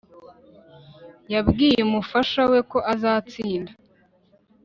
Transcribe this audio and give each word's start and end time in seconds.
Yabwiye 1.33 1.79
umufasha 1.83 2.41
we 2.51 2.59
ko 2.71 2.77
azatsinda 2.93 3.71